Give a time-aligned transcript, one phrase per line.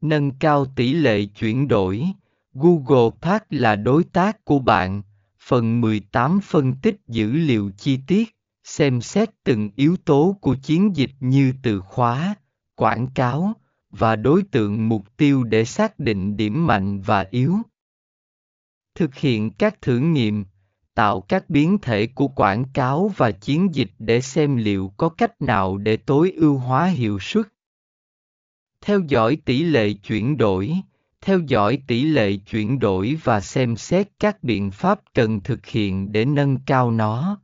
[0.00, 2.04] Nâng cao tỷ lệ chuyển đổi.
[2.54, 5.02] Google Park là đối tác của bạn.
[5.40, 10.96] Phần 18 phân tích dữ liệu chi tiết, xem xét từng yếu tố của chiến
[10.96, 12.34] dịch như từ khóa,
[12.74, 13.52] quảng cáo
[13.90, 17.56] và đối tượng mục tiêu để xác định điểm mạnh và yếu.
[18.94, 20.44] Thực hiện các thử nghiệm,
[20.94, 25.42] tạo các biến thể của quảng cáo và chiến dịch để xem liệu có cách
[25.42, 27.46] nào để tối ưu hóa hiệu suất.
[28.84, 30.72] Theo dõi tỷ lệ chuyển đổi,
[31.20, 36.12] theo dõi tỷ lệ chuyển đổi và xem xét các biện pháp cần thực hiện
[36.12, 37.40] để nâng cao nó.